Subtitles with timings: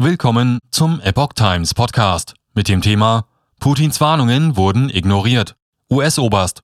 [0.00, 3.24] Willkommen zum Epoch Times Podcast mit dem Thema
[3.58, 5.56] Putins Warnungen wurden ignoriert.
[5.90, 6.60] US-Oberst.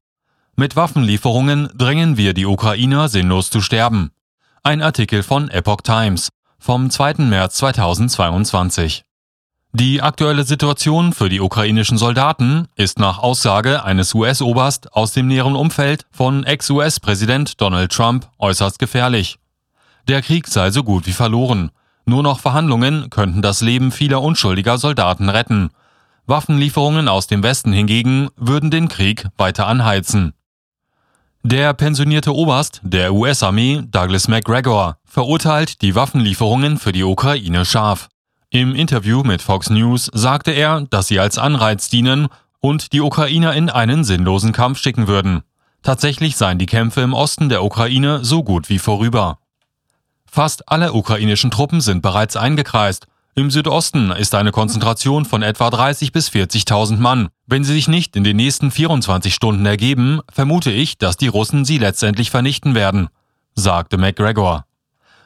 [0.55, 4.13] Mit Waffenlieferungen drängen wir die Ukrainer sinnlos zu sterben.
[4.63, 6.29] Ein Artikel von Epoch Times
[6.61, 7.15] vom 2.
[7.25, 9.03] März 2022.
[9.73, 15.57] Die aktuelle Situation für die ukrainischen Soldaten ist nach Aussage eines US-Oberst aus dem näheren
[15.57, 19.41] Umfeld von Ex-US-Präsident Donald Trump äußerst gefährlich.
[20.07, 21.73] Der Krieg sei so gut wie verloren.
[22.07, 25.71] Nur noch Verhandlungen könnten das Leben vieler unschuldiger Soldaten retten.
[26.27, 30.35] Waffenlieferungen aus dem Westen hingegen würden den Krieg weiter anheizen.
[31.43, 38.09] Der pensionierte Oberst der US-Armee, Douglas McGregor, verurteilt die Waffenlieferungen für die Ukraine scharf.
[38.49, 42.29] Im Interview mit Fox News sagte er, dass sie als Anreiz dienen
[42.61, 45.43] und die Ukrainer in einen sinnlosen Kampf schicken würden.
[45.83, 49.39] Tatsächlich seien die Kämpfe im Osten der Ukraine so gut wie vorüber.
[50.35, 53.07] Fast alle ukrainischen Truppen sind bereits eingekreist.
[53.37, 57.29] Im Südosten ist eine Konzentration von etwa 30 bis 40.000 Mann.
[57.47, 61.65] Wenn sie sich nicht in den nächsten 24 Stunden ergeben, vermute ich, dass die Russen
[61.65, 63.11] sie letztendlich vernichten werden,
[63.55, 64.65] sagte McGregor.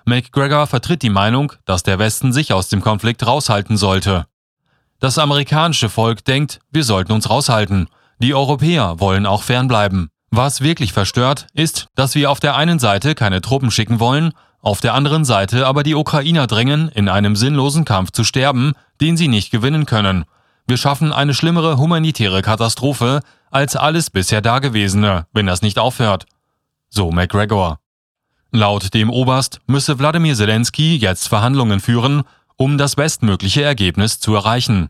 [0.04, 4.26] McGregor vertritt die Meinung, dass der Westen sich aus dem Konflikt raushalten sollte.
[5.00, 7.88] Das amerikanische Volk denkt, wir sollten uns raushalten.
[8.18, 10.10] Die Europäer wollen auch fernbleiben.
[10.30, 14.80] Was wirklich verstört, ist, dass wir auf der einen Seite keine Truppen schicken wollen auf
[14.80, 19.28] der anderen Seite aber die Ukrainer drängen, in einem sinnlosen Kampf zu sterben, den sie
[19.28, 20.24] nicht gewinnen können.
[20.66, 26.26] Wir schaffen eine schlimmere humanitäre Katastrophe als alles bisher Dagewesene, wenn das nicht aufhört.
[26.90, 27.78] So McGregor.
[28.50, 32.22] Laut dem Oberst müsse Wladimir Zelensky jetzt Verhandlungen führen,
[32.56, 34.88] um das bestmögliche Ergebnis zu erreichen.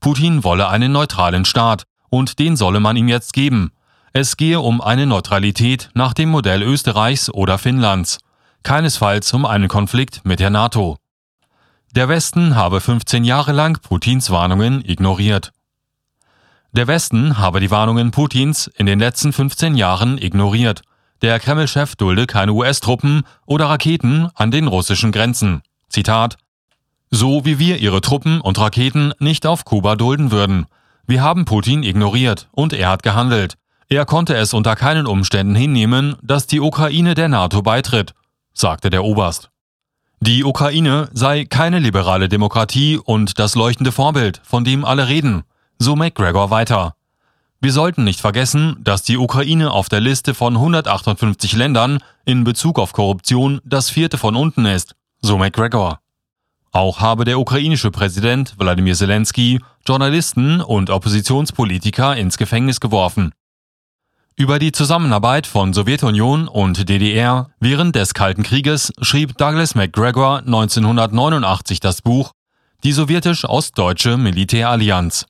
[0.00, 3.72] Putin wolle einen neutralen Staat, und den solle man ihm jetzt geben.
[4.12, 8.18] Es gehe um eine Neutralität nach dem Modell Österreichs oder Finnlands
[8.62, 10.96] keinesfalls um einen Konflikt mit der NATO.
[11.94, 15.52] Der Westen habe 15 Jahre lang Putins Warnungen ignoriert.
[16.72, 20.82] Der Westen habe die Warnungen Putins in den letzten 15 Jahren ignoriert.
[21.22, 25.62] Der Kreml-Chef dulde keine US-Truppen oder Raketen an den russischen Grenzen.
[25.88, 26.36] Zitat
[27.10, 30.66] So wie wir ihre Truppen und Raketen nicht auf Kuba dulden würden.
[31.06, 33.54] Wir haben Putin ignoriert und er hat gehandelt.
[33.88, 38.14] Er konnte es unter keinen Umständen hinnehmen, dass die Ukraine der NATO beitritt
[38.58, 39.50] sagte der Oberst.
[40.20, 45.44] Die Ukraine sei keine liberale Demokratie und das leuchtende Vorbild, von dem alle reden,
[45.78, 46.94] so McGregor weiter.
[47.60, 52.78] Wir sollten nicht vergessen, dass die Ukraine auf der Liste von 158 Ländern in Bezug
[52.78, 56.00] auf Korruption das vierte von unten ist, so McGregor.
[56.72, 63.32] Auch habe der ukrainische Präsident Wladimir Zelensky Journalisten und Oppositionspolitiker ins Gefängnis geworfen.
[64.38, 71.80] Über die Zusammenarbeit von Sowjetunion und DDR während des Kalten Krieges schrieb Douglas MacGregor 1989
[71.80, 72.30] das Buch
[72.84, 75.26] Die sowjetisch-ostdeutsche Militärallianz